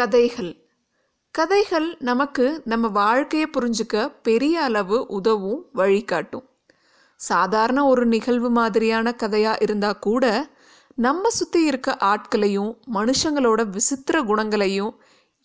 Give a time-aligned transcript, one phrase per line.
[0.00, 0.52] கதைகள்.
[1.34, 6.44] கதைகள் நமக்கு நம்ம வாழ்க்கையை புரிஞ்சுக்க பெரிய அளவு உதவும் வழிகாட்டும்.
[7.16, 10.24] சாதாரண ஒரு நிகழ்வு மாதிரியான கதையாக இருந்தால் கூட
[10.94, 14.92] நம்ம சுற்றி இருக்க ஆட்களையும் மனுஷங்களோட விசித்திர குணங்களையும்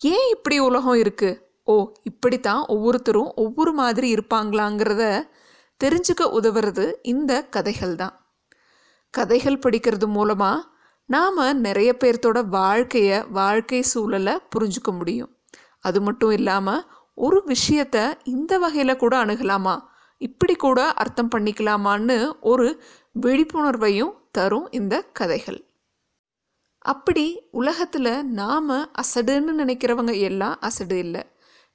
[0.00, 5.04] ஏன் இப்படி உலகம் இருக்குது ஓ இப்படித்தான் ஒவ்வொருத்தரும் ஒவ்வொரு மாதிரி இருப்பாங்களாங்கிறத
[5.84, 8.14] தெரிஞ்சுக்க உதவுறது இந்த கதைகள் தான்.
[9.10, 10.64] கதைகள் படிக்கிறது மூலமாக
[11.06, 15.36] நாம் நிறைய பேர்த்தோட வாழ்க்கையை வாழ்க்கை சூழலை புரிஞ்சுக்க முடியும்.
[15.80, 19.80] அது மட்டும் இல்லாமல் ஒரு விஷயத்த இந்த வகையில் கூட அணுகலாமா?
[20.18, 22.82] இப்படி கூட அர்த்தம் பண்ணிக்கலாமான்னு ஒரு
[23.20, 25.64] விழிப்புணர்வையும் தரும் இந்த கதைகள்.
[26.78, 31.22] அப்படி உலகத்தில் நாம் அசடுன்னு நினைக்கிறவங்க எல்லாம் அசடு இல்லை.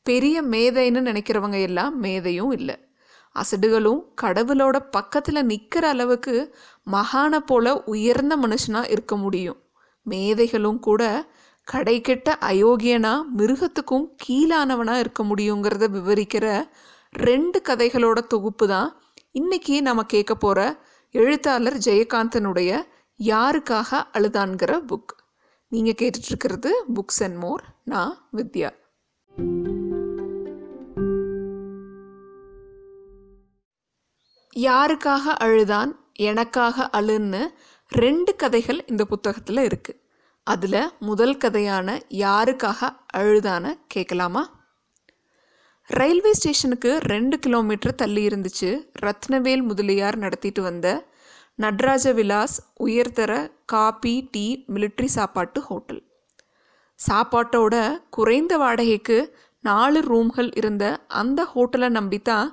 [0.04, 2.91] பெரிய மேதைன்னு நினைக்கிறவங்க எல்லாம் மேதையும் இல்லை.
[3.32, 6.56] அசடுகளும் கடவுளோட பக்கத்தில் நிற்கிற அளவுக்கு
[6.92, 9.60] மகானை போல உயர்ந்த மனுஷனாக இருக்க முடியும்.
[10.02, 11.32] மேதைகளும் கூட
[11.64, 16.70] கடைக்கெட்ட அயோக்கியனா மிருகத்துக்கும் கீழானவனா இருக்க முடியுங்கிறத விவரிக்கிற
[17.12, 22.82] ரெண்டு கதைகளோட தொகுப்பு தான் இன்னைக்கு நம்ம கேட்க போகிற எழுத்தாளர் ஜெயகாந்தனுடைய
[23.24, 25.14] யாருக்காக அழுதான்கிற புக்
[25.68, 28.70] நீங்கள் கேட்டுட்ருக்கிறது புக்ஸ் அண்ட் மோர் நான் வித்யா.
[34.62, 37.42] யாருக்காக அழுதான் எனக்காக அழுன்னு
[37.92, 40.00] ரெண்டு கதைகள் இந்த புத்தகத்தில் இருக்குது
[40.48, 41.88] அதில் முதல் கதையான
[42.18, 44.44] யாருக்காக அழுதான கேட்கலாமா
[45.90, 48.70] ரயில்வே ஸ்டேஷனுக்கு ரெண்டு கிலோமீட்டர் தள்ளி இருந்துச்சு
[49.02, 50.88] ரத்னவேல் முதலியார் நடத்திட்டு வந்த
[51.60, 53.32] நட்ராஜ விலாஸ் உயர்தர
[53.66, 56.02] காபி டீ மிலிட்ரி சாப்பாட்டு ஹோட்டல்.
[57.00, 57.76] சாப்பாட்டோட
[58.10, 59.18] குறைந்த வாடகைக்கு
[59.64, 62.50] நாலு ரூம்கள் இருந்த அந்த ஹோட்டலை நம்பித்தான்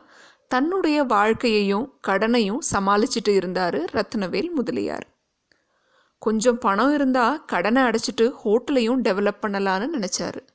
[0.48, 5.06] தன்னுடைய வாழ்க்கையையும் கடனையும் சமாளிச்சுட்டு இருந்தார் ரத்னவேல் முதலியார்.
[6.18, 10.46] கொஞ்சம் பணம் இருந்தால் கடனை அடைச்சிட்டு ஹோட்டலையும் டெவலப் பண்ணலான்னு நினச்சாரு.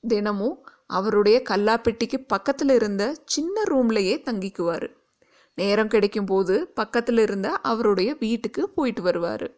[0.00, 4.92] தினமும் அவருடைய கல்லாப்பெட்டிக்கு பக்கத்தில் இருந்த சின்ன ரூம்லையே தங்கிக்குவார்.
[5.54, 9.52] நேரம் கிடைக்கும் போது பக்கத்தில் இருந்த அவருடைய வீட்டுக்கு போயிட்டு வருவார்.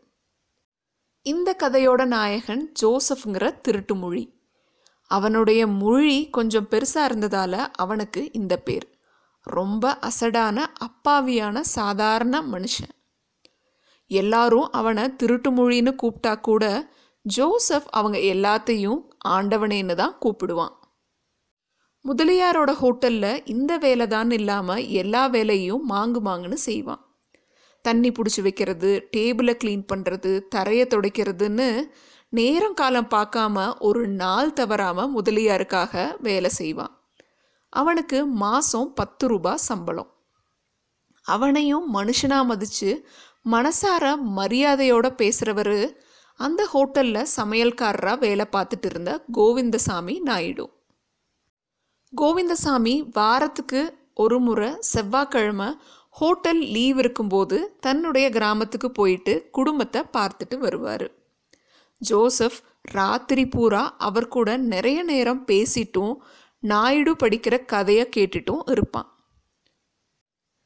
[1.22, 4.40] இந்த கதையோட நாயகன் ஜோசஃப்ங்கிற திருட்டு மொழி
[5.06, 8.95] அவனுடைய மொழி கொஞ்சம் பெருசாக இருந்ததால் அவனுக்கு இந்த பேர்.
[9.46, 12.94] ரொம்ப அசடான அப்பாவியான சாதாரண மனுஷன்.
[14.06, 16.92] எல்லாரும் அவனை திருட்டு மொழின்னு கூப்பிட்டா கூட
[17.22, 20.74] ஜோசப் அவங்க எல்லாத்தையும் ஆண்டவனேன்னு தான் கூப்பிடுவான்.
[22.04, 27.02] முதலியாரோட ஹோட்டலில் இந்த வேலை தான் இல்லாமல் எல்லா வேலையும் மாங்கு மாங்குன்னு செய்வான்.
[27.82, 31.90] தண்ணி பிடிச்சி வைக்கிறது டேபிளை க்ளீன் பண்ணுறது தரையை துடைக்கிறதுன்னு
[32.28, 37.05] நேரம் காலம் பார்க்காம ஒரு நாள் தவறாமல் முதலியாருக்காக வேலை செய்வான்.
[37.80, 40.10] அவனுக்கு மாதம் பத்து ரூபாய் சம்பளம்.
[41.26, 42.90] அவனையும் மனுஷனாக மதித்து
[43.50, 44.04] மனசார
[44.38, 45.76] மரியாதையோட பேசுகிறவர்
[46.40, 50.66] அந்த ஹோட்டலில் சமையல்காரராக வேலை பார்த்துட்டு இருந்த கோவிந்தசாமி நாயுடு.
[52.12, 53.82] கோவிந்தசாமி வாரத்துக்கு
[54.14, 55.68] ஒரு முறை செவ்வாய்க்கிழமை
[56.18, 61.06] ஹோட்டல் லீவ் இருக்கும்போது தன்னுடைய கிராமத்துக்கு போயிட்டு குடும்பத்தை பார்த்துட்டு வருவார்.
[62.02, 62.58] ஜோசப்
[62.92, 66.14] ராத்திரி பூரா அவர் கூட நிறைய நேரம் பேசிட்டும்
[66.66, 69.08] நாயுடு படிக்கிற கதையை கேட்டுட்டும் இருப்பான்.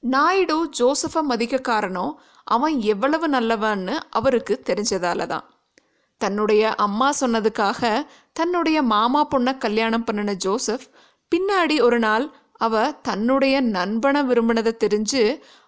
[0.02, 2.12] நாயுடு ஜோசஃபை மதிக்க காரணம்
[2.46, 5.46] அவன் எவ்வளவு நல்லவன்னு அவருக்கு தெரிஞ்சதால தான்
[6.20, 7.80] தன்னுடைய அம்மா சொன்னதுக்காக
[8.32, 10.86] தன்னுடைய மாமா பொண்ணை கல்யாணம் பண்ணின ஜோசப்
[11.32, 15.22] பின்னாடி ஒரு நாள் அவ தன்னுடைய நண்பனை விரும்பினதை தெரிஞ்சு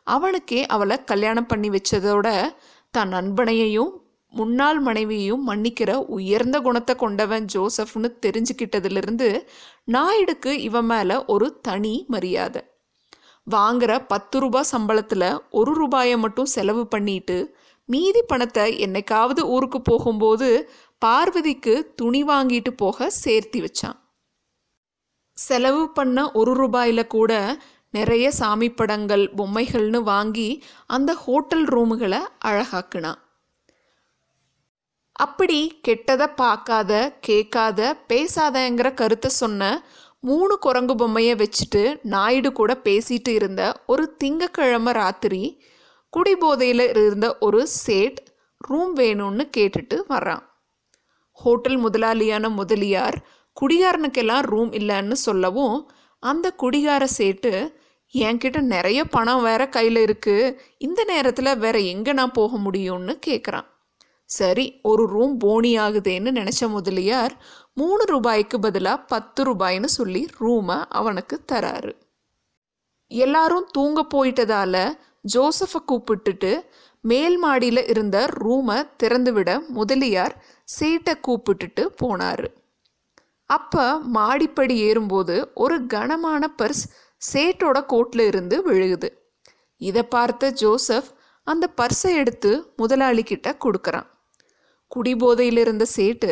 [0.07, 2.29] அவனுக்கே அவளை கல்யாணம் பண்ணி வச்சதோட
[2.95, 3.93] தன் நண்பனையையும்
[4.33, 9.29] முன்னாள் மனைவியையும் மன்னிக்கிற உயர்ந்த குணத்தை கொண்டவன் ஜோசப்னு தெரிஞ்சுக்கிட்டதுலேருந்து
[9.93, 12.63] நாயுடுக்கு இவன் மேலே ஒரு தனி மரியாதை.
[13.47, 17.37] வாங்குற பத்து ரூபாய் சம்பளத்தில் ஒரு ரூபாயை மட்டும் செலவு பண்ணிட்டு
[17.89, 20.49] மீதி பணத்தை என்னைக்காவது ஊருக்கு போகும்போது
[21.03, 23.99] பார்வதிக்கு துணி வாங்கிட்டு போக சேர்த்தி வச்சான்.
[25.37, 27.33] செலவு பண்ண ஒரு ரூபாயில் கூட
[27.95, 30.49] நிறைய சாமி படங்கள் பொம்மைகள்னு வாங்கி
[30.87, 33.22] அந்த ஹோட்டல் ரூமுகளை அழகாக்குனான்.
[35.23, 39.63] அப்படி கெட்டதை பார்க்காத கேட்காத பேசாதங்கிற கருத்தை சொன்ன
[40.21, 45.63] மூணு குரங்கு பொம்மையை வச்சுட்டு நாயுடு கூட பேசிட்டு இருந்த ஒரு திங்கக்கிழமை ராத்திரி
[46.13, 48.21] குடிபோதையில் இருந்த ஒரு சேட்
[48.59, 50.43] ரூம் வேணும்னு கேட்டுட்டு வர்றான்.
[51.39, 53.17] ஹோட்டல் முதலாளியான முதலியார்
[53.61, 55.77] குடிகாரனுக்கெல்லாம் ரூம் இல்லைன்னு சொல்லவும்
[56.23, 57.53] அந்த குடிகார சேட்டு
[58.15, 63.69] என்கிட்ட நிறைய பணம் வேற கையில் இருக்குது இந்த நேரத்தில் வேற எங்கே நான் போக முடியும்னு கேட்குறான்
[64.37, 67.35] சரி ஒரு ரூம் போனியாகுதேன்னு நினச்ச முதலியார்
[67.75, 71.93] மூணு ரூபாய்க்கு பதிலாக பத்து ரூபாய்னு சொல்லி ரூமை அவனுக்கு தராரு.
[73.11, 74.77] எல்லாரும் தூங்க போயிட்டதால
[75.35, 76.53] ஜோசஃபை கூப்பிட்டுட்டு
[77.05, 80.35] மேல் மாடியில் இருந்த ரூமை திறந்துவிட முதலியார்
[80.69, 82.47] சேட்டை கூப்பிட்டுட்டு போனார்.
[83.51, 83.87] அப்போ
[84.17, 86.85] மாடிப்படி ஏறும்போது ஒரு கனமான பர்ஸ்
[87.23, 89.09] சேட்டோட கோட்டில் இருந்து விழுகுது.
[89.81, 91.11] இதை பார்த்த ஜோசப்
[91.47, 94.09] அந்த பர்ஸை எடுத்து முதலாளிக்கிட்ட கொடுக்குறான்.
[94.93, 96.31] குடிபோதையில் இருந்த சேட்டு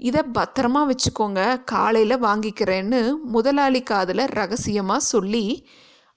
[0.00, 3.00] இதை பத்திரமா வச்சுக்கோங்க காலையில் வாங்கிக்கிறேன்னு
[3.34, 5.44] முதலாளி காதில் ரகசியமாக சொல்லி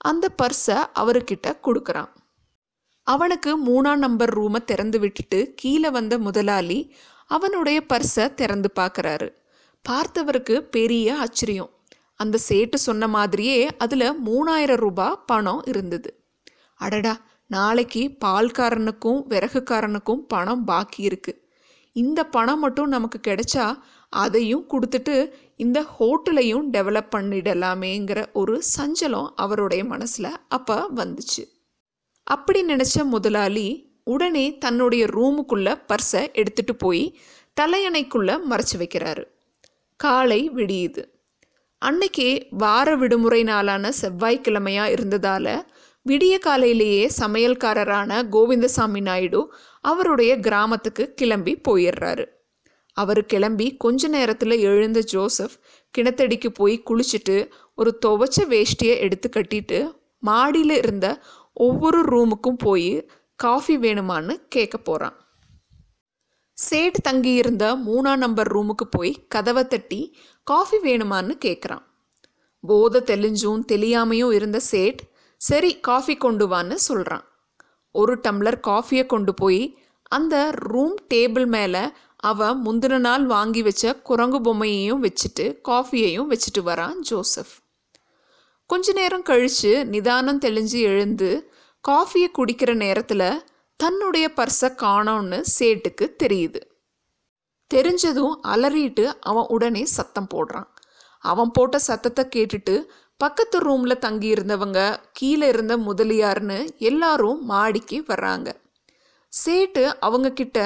[0.02, 2.12] அந்த பர்ஸை அவர்கிட்ட கொடுக்குறான்.
[3.08, 6.80] அவனுக்கு மூணாம் நம்பர் ரூமை திறந்து விட்டுட்டு கீழே வந்த முதலாளி
[7.28, 9.30] அவனுடைய பர்ஸை திறந்து பார்க்குறாரு
[9.86, 11.72] பார்த்தவருக்கு பெரிய ஆச்சரியம்.
[12.16, 16.10] அந்த சேட்டு சொன்ன மாதிரியே அதில் மூணாயிரம் ரூபாய் பணம் இருந்தது.
[16.80, 17.14] அடடா
[17.48, 21.41] நாளைக்கு பால்காரனுக்கும் விறகுக்காரனுக்கும் பணம் பாக்கி இருக்குது
[21.92, 23.78] இந்த பணம் மட்டும் நமக்கு கிடைச்சா
[24.10, 31.44] அதையும் கொடுத்துட்டு இந்த ஹோட்டலையும் டெவலப் பண்ணிடலாமேங்கிற ஒரு சஞ்சலம் அவருடைய மனசில் அப்போ வந்துச்சு.
[32.24, 37.20] அப்படி நினச்ச முதலாளி உடனே தன்னுடைய ரூமுக்குள்ள பர்ஸை எடுத்துட்டு போய்
[37.62, 39.24] தலையணைக்குள்ள மறைச்சு வைக்கிறாரு.
[39.96, 41.04] காலை விடியுது.
[41.86, 45.62] அன்னைக்கே வார விடுமுறை நாளான செவ்வாய்க்கிழமையா இருந்ததால
[46.10, 49.54] விடிய காலையிலேயே சமையல்காரரான கோவிந்தசாமி நாயுடு
[49.84, 52.26] அவருடைய கிராமத்துக்கு கிளம்பி போயிடுறாரு
[52.98, 55.56] அவர் கிளம்பி கொஞ்ச நேரத்தில் எழுந்த ஜோசப்
[55.94, 57.38] கிணத்தடிக்கு போய் குளிச்சுட்டு
[57.76, 59.80] ஒரு துவைச்ச வேஷ்டியை எடுத்து கட்டிட்டு
[60.24, 61.08] மாடியில் இருந்த
[61.58, 62.92] ஒவ்வொரு ரூமுக்கும் போய்
[63.40, 65.18] காஃபி வேணுமான்னு கேட்க போகிறான்
[66.58, 70.02] சேட் தங்கியிருந்த மூணாம் நம்பர் ரூமுக்கு போய் கதவை தட்டி
[70.48, 71.86] காஃபி வேணுமான்னு கேட்குறான்
[72.64, 75.02] போதை தெளிஞ்சும் தெளியாமையும் இருந்த சேட்
[75.42, 77.26] சரி காஃபி கொண்டு வான்னு சொல்கிறான்
[77.92, 81.84] ஒரு டம்ளர் காஃபியை கொண்டு போய் அந்த ரூம் டேபிள் மேலே
[82.16, 87.54] அவன் முந்தின நாள் வாங்கி வச்ச குரங்கு பொம்மையையும் வச்சுட்டு காஃபியையும் வச்சுட்டு வரான் ஜோசப்.
[88.66, 91.52] கொஞ்ச நேரம் கழித்து நிதானம் தெளிஞ்சு எழுந்து
[91.88, 93.44] காஃபியை குடிக்கிற நேரத்தில்
[93.76, 96.62] தன்னுடைய பர்ஸை காணோன்னு சேட்டுக்கு தெரியுது.
[97.74, 100.70] தெரிஞ்சதும் அலறிட்டு அவன் உடனே சத்தம் போடுறான்.
[101.20, 102.84] அவன் போட்ட சத்தத்தை கேட்டுட்டு
[103.22, 104.80] பக்கத்து ரூமில் தங்கி இருந்தவங்க
[105.12, 106.58] கீழே இருந்த முதலியார்னு
[106.90, 108.50] எல்லாரும் மாடிக்கு வர்றாங்க.
[109.34, 110.60] சேட்டு அவங்க கிட்ட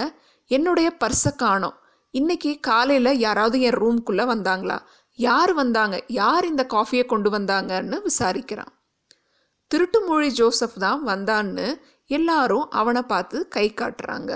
[0.51, 1.75] என்னுடைய பர்ஸை காணோம்.
[2.13, 4.77] இன்னைக்கு காலையில் யாராவது என் ரூம்குள்ளே வந்தாங்களா?
[5.19, 5.95] யார் வந்தாங்க?
[6.21, 8.71] யார் இந்த காஃபியை கொண்டு வந்தாங்கன்னு விசாரிக்கிறான்.
[9.71, 11.67] திருட்டுமொழி ஜோசப் தான் வந்தான்னு
[12.09, 14.31] எல்லாரும் அவனை பார்த்து கை காட்டுறாங்க.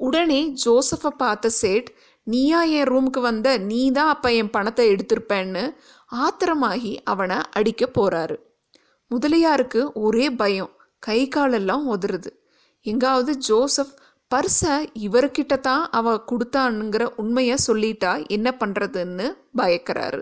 [0.00, 1.88] உடனே ஜோசஃபை பார்த்த சேட்
[2.26, 5.64] நீயா என் ரூமுக்கு வந்த நீ தான் அப்போ என் பணத்தை எடுத்திருப்பேன்னு
[6.22, 8.36] ஆத்திரமாகி அவனை அடிக்க போறாரு.
[9.10, 10.72] முதலியாருக்கு ஒரே பயம்.
[10.98, 12.30] கை காலெல்லாம் உதறுது.
[12.86, 13.94] எங்காவது ஜோசப்
[14.30, 14.76] பர்ஸை
[15.06, 19.26] இவர்கிட்ட தான் அவ கொடுத்தானுங்கிற உண்மையை சொல்லிட்டா என்ன பண்ணுறதுன்னு
[19.58, 20.20] பயக்கிறாரு.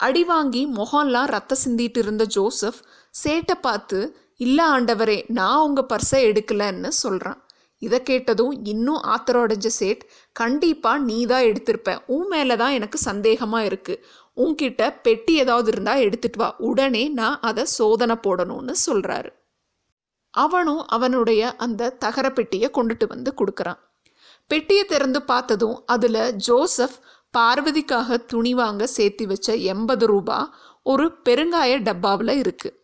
[0.00, 2.80] அடி வாங்கி முகம்லாம் ரத்த சிந்திட்டு இருந்த ஜோசப்
[3.14, 3.98] சேட்டை பார்த்து
[4.36, 7.40] இல்லை ஆண்டவரே நான் உங்கள் பர்ஸை எடுக்கலன்னு சொல்கிறான்
[7.82, 10.02] இதை கேட்டதும் இன்னும் ஆத்திரம் அடைஞ்ச சேட்
[10.32, 11.90] கண்டிப்பாக நீ தான் எடுத்திருப்ப.
[12.06, 14.02] உன் மேலே தான் எனக்கு சந்தேகமாக இருக்குது
[14.36, 16.48] உன்கிட்ட பெட்டி ஏதாவது இருந்தால் எடுத்துட்டு வா.
[16.68, 19.30] உடனே நான் அதை சோதனை போடணும்னு சொல்கிறாரு
[20.34, 23.80] அவனும் அவனுடைய அந்த தகர பெட்டியை கொண்டுட்டு வந்து கொடுக்குறான்.
[24.50, 26.96] பெட்டியை திறந்து பார்த்ததும் அதில் ஜோசப்
[27.34, 30.38] பார்வதிக்காக துணி வாங்க சேர்த்து வச்ச எண்பது ரூபா
[30.82, 32.76] ஒரு பெருங்காய டப்பாவில் இருக்குது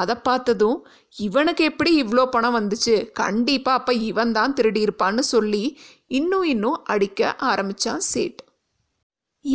[0.00, 0.78] அதை பார்த்ததும்
[1.16, 2.94] இவனுக்கு எப்படி இவ்வளோ பணம் வந்துச்சு?
[3.12, 5.64] கண்டிப்பாக அப்போ இவன் தான் திருடி இருப்பான்னு சொல்லி
[6.06, 8.40] இன்னும் இன்னும் அடிக்க ஆரம்பித்தான் சேட்.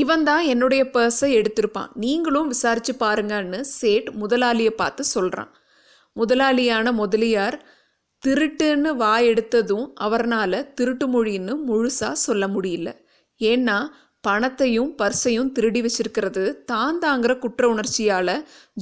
[0.01, 1.91] இவன் தான் என்னுடைய பர்ஸை எடுத்திருப்பான்.
[2.03, 5.51] நீங்களும் விசாரிச்சு பாருங்கன்னு சேட் முதலாளியை பார்த்து சொல்கிறான்
[6.15, 7.57] முதலாளியான முதலியார்
[8.23, 12.89] திருட்டுன்னு வாய் எடுத்ததும் அவர்னால் திருட்டு மொழின்னு முழுசாக சொல்ல முடியல.
[13.41, 13.77] ஏன்னா
[14.23, 18.35] பணத்தையும் பர்ஸையும் திருடி வச்சிருக்கிறது தான் தாங்கிற குற்ற உணர்ச்சியால்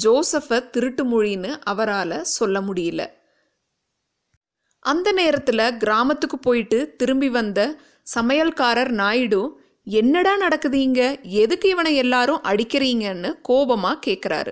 [0.03, 3.01] ஜோசஃபை திருட்டு மொழின்னு அவரால் சொல்ல முடியல.
[4.85, 7.59] அந்த நேரத்தில் கிராமத்துக்கு போயிட்டு திரும்பி வந்த
[8.15, 9.41] சமையல்காரர் நாயுடு
[9.97, 11.01] என்னடா நடக்குது இங்க?
[11.43, 14.51] எதுக்கு இவனை எல்லாரும் அடிக்கிறீங்கன்னு கோபமா கேட்குறாரு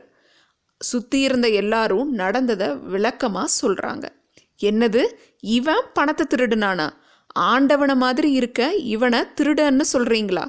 [0.82, 4.06] சுற்றி இருந்த எல்லாரும் நடந்ததை விளக்கமாக சொல்கிறாங்க
[4.60, 5.02] என்னது?
[5.58, 6.88] இவன் பணத்தை திருடுனானா?
[7.50, 8.62] ஆண்டவனை மாதிரி இருக்க
[8.94, 10.46] இவனை திருடன்னு சொல்கிறீங்களா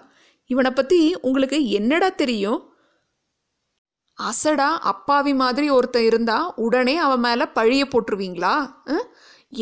[0.50, 2.60] இவனை பற்றி உங்களுக்கு என்னடா தெரியும்?
[4.18, 8.54] அசடா அப்பாவி மாதிரி ஒருத்தன் இருந்தா உடனே அவன் மேலே பழிய போட்டுருவீங்களா?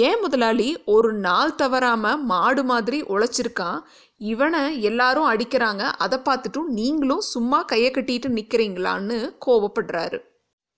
[0.07, 3.79] ஏன் முதலாளி ஒரு நாள் தவறாம மாடு மாதிரி உழைச்சிருக்கான்?
[4.19, 5.79] இவனை எல்லாரும் அடிக்கிறாங்க.
[5.79, 10.19] அதை பார்த்துட்டும் நீங்களும் சும்மா கையை கட்டிட்டு நிற்கிறீங்களான்னு கோபப்படுறாரு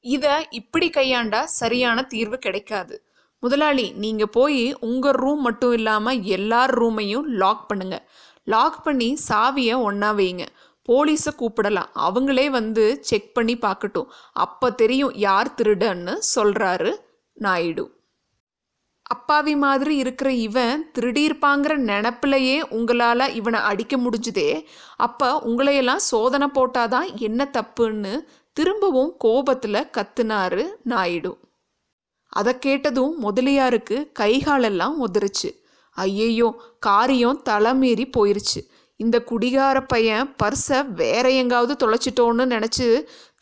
[0.00, 3.04] இதை இப்படி கையாண்டா சரியான தீர்வு கிடைக்காது.
[3.38, 8.11] முதலாளி நீங்கள் போய் உங்கள் ரூம் மட்டும் இல்லாமல் எல்லார் ரூமையும் லாக் பண்ணுங்க.
[8.44, 10.47] லாக் பண்ணி சாவியை ஒன்றா வைங்க.
[10.88, 11.90] போலீஸை கூப்பிடலாம்.
[11.94, 14.09] அவங்களே வந்து செக் பண்ணி பார்க்கட்டும்.
[14.32, 16.92] அப்போ தெரியும் யார் திருடன்னு சொல்கிறாரு
[17.32, 17.85] நாயுடு.
[19.11, 24.50] அப்பாவி மாதிரி இருக்கிற இவன் திருடியிருப்பாங்கிற நினப்பிலையே உங்களால் இவனை அடிக்க முடிஞ்சுதே.
[24.97, 28.14] அப்போ உங்களையெல்லாம் சோதனை போட்டாதான் என்ன தப்புன்னு
[28.57, 31.33] திரும்பவும் கோபத்தில் கத்துனாரு நாயுடு.
[32.33, 35.50] அதை கேட்டதும் முதலியாருக்கு கைகாலெல்லாம் உதிருச்சு
[35.97, 36.49] ஐயையோ
[36.81, 38.61] காரியம் தலைமீறி போயிருச்சு.
[39.00, 42.87] இந்த குடிகார பையன் பர்ஸை வேற எங்காவது தொலைச்சிட்டோன்னு நினச்சி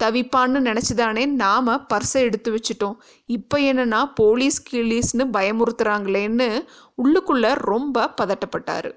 [0.02, 2.96] தவிப்பான்னு நினச்சிதானே நாம் பர்ஸை எடுத்து வச்சிட்டோம்.
[3.26, 6.48] இப்போ என்னன்னா போலீஸ் கீலீஸ்னு பயமுறுத்துறாங்களேன்னு
[7.02, 8.90] உள்ளுக்குள்ளே ரொம்ப பதட்டப்பட்டார்.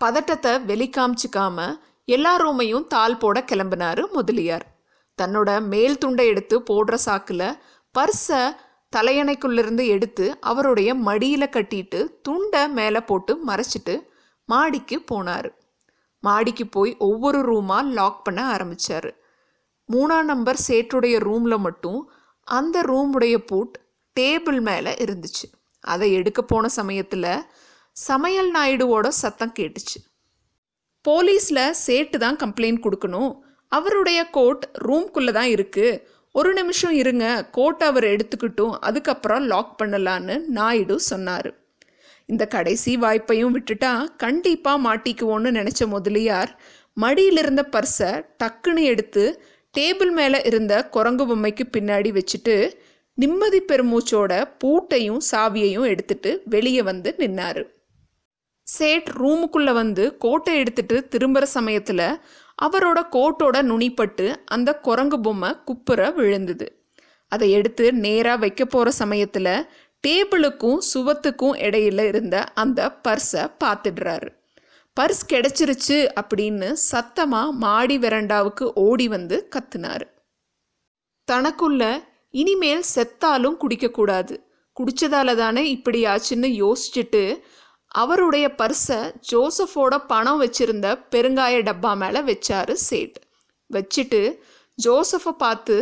[0.00, 4.66] பதட்டத்தை வெளிக்காமிச்சிக்காம எல்லா ரூமையும் தாள் போட கிளம்பினாரு முதலியார்.
[5.22, 7.48] தன்னோட மேல் துண்டை எடுத்து போடுற சாக்கில்
[7.94, 8.42] பர்ஸை
[8.96, 13.94] தலையணைக்குள்ளிருந்து எடுத்து அவருடைய மடியில் கட்டிட்டு துண்டை மேலே போட்டு மறைச்சிட்டு
[14.44, 15.48] மாடிக்கு போனார்.
[16.20, 19.10] மாடிக்கு போய் ஒவ்வொரு ரூமாக லாக் பண்ண ஆரம்பித்தார்
[19.92, 22.00] மூணாம் நம்பர் சேட்டுடைய ரூமில் மட்டும்
[22.46, 23.74] அந்த ரூமுடைய பூட்
[24.16, 25.46] டேபிள் மேலே இருந்துச்சு.
[25.84, 27.30] அதை எடுக்க போன சமயத்தில்
[27.96, 29.98] சமையல் நாயுடுவோட சத்தம் கேட்டுச்சு.
[31.04, 33.32] போலீஸில் சேட்டு தான் கம்ப்ளைண்ட் கொடுக்கணும்.
[33.72, 36.00] அவருடைய கோட் ரூம்குள்ளே தான் இருக்குது
[36.34, 41.50] ஒரு நிமிஷம் இருங்க கோட் அவர் எடுத்துக்கிட்டும் அதுக்கப்புறம் லாக் பண்ணலான்னு நாயுடு சொன்னார்.
[42.28, 43.92] இந்த கடைசி வாய்ப்பையும் விட்டுட்டா
[44.24, 46.50] கண்டிப்பாக மாட்டிக்குவோன்னு நினச்ச முதலியார்
[46.96, 48.10] மடியில் இருந்த பர்ஸை
[48.42, 49.24] டக்குன்னு எடுத்து
[49.76, 52.72] டேபிள் மேலே இருந்த குரங்கு பொம்மைக்கு பின்னாடி வச்சுட்டு
[53.14, 57.64] நிம்மதி பெருமூச்சோட பூட்டையும் சாவியையும் எடுத்துட்டு வெளியே வந்து நின்னாரு.
[58.62, 62.20] சேட் ரூமுக்குள்ளே வந்து கோட்டை எடுத்துட்டு திரும்புகிற சமயத்தில்
[62.62, 66.86] அவரோட கோட்டோட நுனிப்பட்டு அந்த குரங்கு பொம்மை குப்புற விழுந்தது.
[67.28, 69.66] அதை எடுத்து நேராக வைக்க போகிற சமயத்தில்
[70.06, 74.28] டேபிளுக்கும் சுவத்துக்கும் இடையில இருந்த அந்த பர்ஸை பார்த்துடுறாரு.
[74.98, 80.04] பர்ஸ் கிடைச்சிருச்சு அப்படின்னு சத்தமாக மாடி வெரண்டாவுக்கு ஓடி வந்து கத்துனார்.
[81.28, 81.82] தனக்குள்ள
[82.30, 84.34] இனிமேல் செத்தாலும் குடிக்கக்கூடாது.
[84.76, 87.22] குடிச்சதால தானே இப்படி ஆச்சுன்னு யோசிச்சுட்டு
[88.02, 88.98] அவருடைய பர்ஸை
[89.30, 93.16] ஜோசஃபோட பணம் வச்சிருந்த பெருங்காய டப்பா மேலே வச்சாரு சேட்.
[93.70, 94.20] வச்சுட்டு
[94.74, 95.76] ஜோசஃபை பார்த்து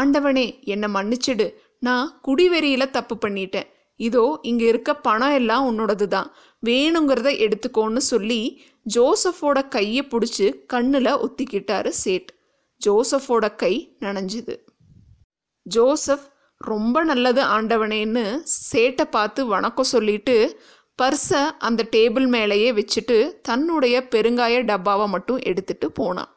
[0.00, 1.46] ஆண்டவனே என்னை மன்னிச்சிடு.
[1.78, 3.68] நான் குடிவெறியில் தப்பு பண்ணிட்டேன்.
[4.00, 6.28] இதோ இங்கே இருக்க பணம் எல்லாம் உன்னோடது தான்
[6.62, 8.40] வேணுங்கிறத எடுத்துக்கோன்னு சொல்லி
[8.94, 12.30] ஜோசஃபோட கையை பிடிச்சி கண்ணில் ஒத்திக்கிட்டாரு சேட்.
[12.80, 14.54] ஜோசஃபோட கை நனைஞ்சுது.
[15.66, 16.26] ஜோசப்
[16.60, 18.24] ரொம்ப நல்லது ஆண்டவனேன்னு
[18.70, 20.36] சேட்டை பார்த்து வணக்கம் சொல்லிட்டு
[20.98, 26.30] பர்ஸை அந்த டேபிள் மேலேயே வச்சுட்டு தன்னுடைய பெருங்காய டப்பாவை மட்டும் எடுத்துட்டு போனான்.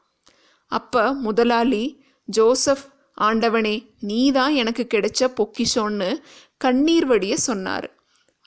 [0.72, 1.84] அப்போ முதலாளி
[2.30, 2.84] ஜோசப்
[3.20, 6.10] ஆண்டவனே நீ தான் எனக்கு கிடைச்ச பொக்கிஷோன்னு
[6.58, 7.88] கண்ணீர் வடிய சொன்னார்.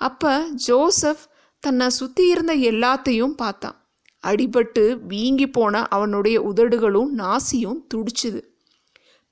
[0.01, 0.33] அப்போ
[0.67, 1.23] ஜோசப்
[1.63, 3.77] தன்னை சுற்றி இருந்த எல்லாத்தையும் பார்த்தான்.
[4.25, 8.41] அடிபட்டு வீங்கி போன அவனுடைய உதடுகளும் நாசியும் துடிச்சுது.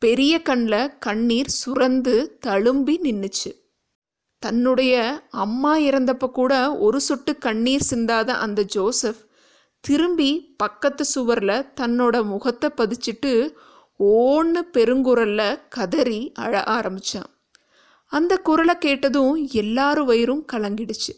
[0.03, 2.15] பெரிய கண்ணில் கண்ணீர் சுரந்து
[2.47, 3.51] தழும்பி நின்றுச்சு
[4.43, 4.95] தன்னுடைய
[5.45, 9.21] அம்மா இறந்தப்ப கூட ஒரு சொட்டு கண்ணீர் சிந்தாத அந்த ஜோசப்
[9.85, 13.33] திரும்பி பக்கத்து சுவரில் தன்னோட முகத்தை பதிச்சிட்டு
[14.05, 17.31] ஓன்னு பெருங்குரல்ல கதறி அழ ஆரம்பித்தான்
[18.07, 21.13] அந்த குரலை கேட்டதும் எல்லாரும் வயிறும் கலங்கிடுச்சு.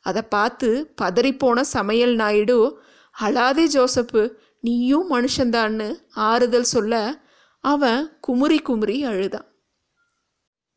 [0.00, 2.82] அதை பார்த்து பதறிப்போன சமையல் நாயுடு
[3.20, 7.20] அழாதே ஜோசப்பு நீயும் மனுஷன்தான்னு ஆறுதல் சொல்ல
[7.60, 9.48] அவன் குமுறி குமுறி அழுதான்.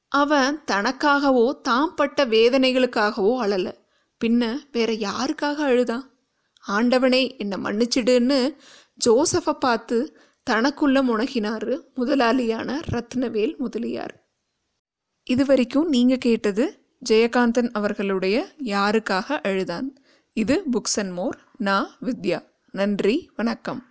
[0.08, 3.74] அவன் தனக்காகவோ தாம் பட்ட வேதனைகளுக்காகவோ அழல.
[4.22, 6.06] பின்ன வேற யாருக்காக அழுதான்?
[6.68, 8.56] ஆண்டவனே என்னை மன்னிச்சிடுன்னு
[9.06, 14.28] ஜோசஃபை பார்த்து தனக்குள்ள முனகினாரு முதலாளியான ரத்னவேல் முதலியார்.
[15.24, 19.96] இது வரைக்கும் நீங்கள் கேட்டது ஜெயகாந்தன் அவர்களுடைய யாருக்காக அழுதான்?
[20.34, 22.44] இது புக்ஸ் அண்ட் மோர் நான் வித்யா.
[22.72, 23.86] நன்றி வணக்கம்.